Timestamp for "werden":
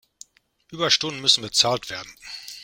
1.91-2.11